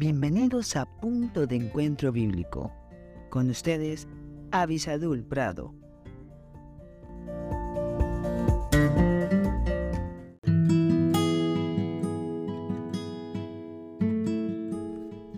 [0.00, 2.72] Bienvenidos a Punto de Encuentro Bíblico.
[3.28, 4.08] Con ustedes,
[4.50, 5.74] Avisadul Prado.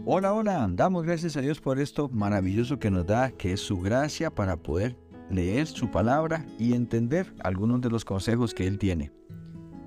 [0.04, 3.80] Hola, hola, damos gracias a Dios por esto maravilloso que nos da, que es su
[3.80, 4.96] gracia para poder
[5.28, 9.10] leer su palabra y entender algunos de los consejos que Él tiene.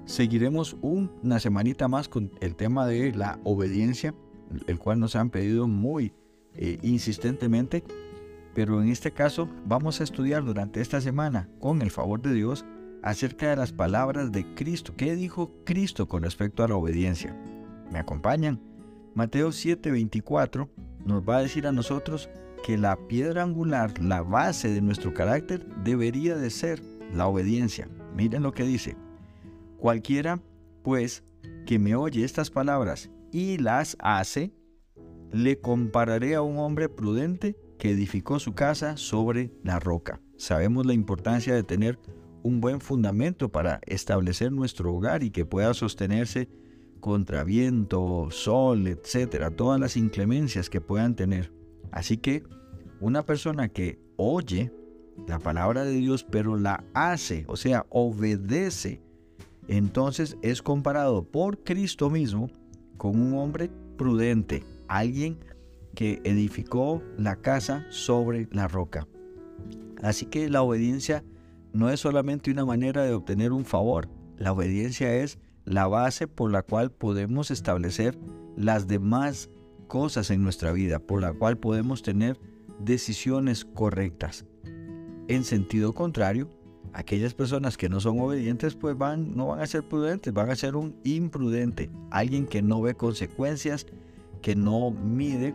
[0.04, 4.14] Seguiremos una semanita más con el tema de la obediencia,
[4.68, 6.14] el cual nos han pedido muy
[6.56, 7.84] eh, insistentemente,
[8.54, 12.66] pero en este caso vamos a estudiar durante esta semana, con el favor de Dios,
[13.04, 14.94] acerca de las palabras de Cristo.
[14.96, 17.36] ¿Qué dijo Cristo con respecto a la obediencia?
[17.92, 18.60] ¿Me acompañan?
[19.14, 20.70] Mateo 7:24
[21.06, 22.30] nos va a decir a nosotros
[22.66, 26.82] que la piedra angular, la base de nuestro carácter, debería de ser
[27.14, 27.88] la obediencia.
[28.16, 28.98] Miren lo que dice.
[29.78, 30.42] Cualquiera,
[30.82, 31.24] pues,
[31.68, 34.54] que me oye estas palabras y las hace,
[35.34, 40.22] le compararé a un hombre prudente que edificó su casa sobre la roca.
[40.38, 42.00] Sabemos la importancia de tener
[42.44, 46.48] un buen fundamento para establecer nuestro hogar y que pueda sostenerse
[47.02, 51.52] contra viento, sol, etcétera, todas las inclemencias que puedan tener.
[51.92, 52.42] Así que
[53.02, 54.72] una persona que oye
[55.28, 59.02] la palabra de Dios pero la hace, o sea, obedece
[59.68, 62.50] entonces es comparado por Cristo mismo
[62.98, 65.40] con un hombre prudente, alguien
[65.96, 69.08] que edificó la casa sobre la roca.
[70.02, 71.24] Así que la obediencia
[71.74, 76.52] no es solamente una manera de obtener un favor, la obediencia es la base por
[76.52, 78.18] la cual podemos establecer
[78.56, 79.50] las demás
[79.88, 82.40] cosas en nuestra vida, por la cual podemos tener
[82.80, 84.46] decisiones correctas.
[85.28, 86.50] En sentido contrario,
[86.96, 90.56] aquellas personas que no son obedientes pues van, no van a ser prudentes, van a
[90.56, 93.86] ser un imprudente, alguien que no ve consecuencias,
[94.42, 95.54] que no mide,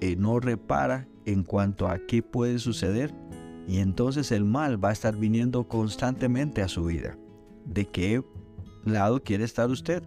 [0.00, 3.12] eh, no repara en cuanto a qué puede suceder
[3.66, 7.18] y entonces el mal va a estar viniendo constantemente a su vida.
[7.64, 8.22] ¿De qué
[8.84, 10.04] lado quiere estar usted?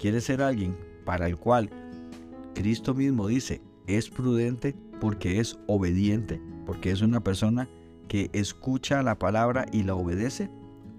[0.00, 1.68] ¿Quiere ser alguien para el cual
[2.54, 7.68] Cristo mismo dice es prudente porque es obediente, porque es una persona
[8.08, 10.50] que escucha la palabra y la obedece?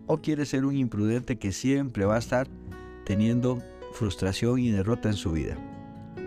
[0.07, 2.47] ¿O quiere ser un imprudente que siempre va a estar
[3.05, 3.61] teniendo
[3.93, 5.57] frustración y derrota en su vida?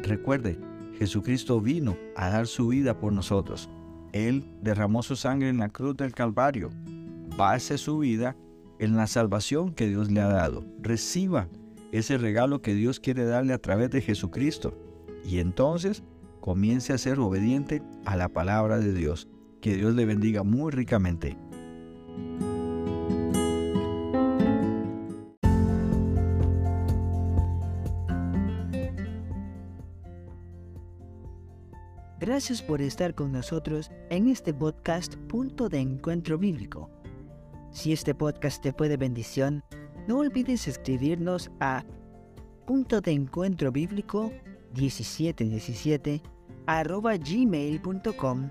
[0.02, 0.58] Recuerde,
[0.98, 3.68] Jesucristo vino a dar su vida por nosotros.
[4.12, 6.70] Él derramó su sangre en la cruz del Calvario.
[7.36, 8.36] Base su vida
[8.78, 10.64] en la salvación que Dios le ha dado.
[10.80, 11.48] Reciba
[11.92, 14.74] ese regalo que Dios quiere darle a través de Jesucristo.
[15.24, 16.02] Y entonces
[16.40, 19.28] comience a ser obediente a la palabra de Dios.
[19.60, 21.36] Que Dios le bendiga muy ricamente.
[32.20, 36.90] Gracias por estar con nosotros en este podcast Punto de Encuentro Bíblico.
[37.70, 39.62] Si este podcast te fue de bendición,
[40.06, 41.84] no olvides escribirnos a
[42.66, 44.30] punto de encuentro bíblico
[44.74, 46.22] 1717
[46.66, 48.50] arroba gmail.com